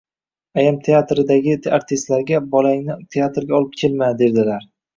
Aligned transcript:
Ayam 0.61 0.79
teatridagi 0.87 1.53
artistlarga 1.79 2.41
bolangni 2.55 2.99
teatrga 3.17 3.61
olib 3.61 3.79
kelma, 3.85 4.13
derdilar. 4.27 4.71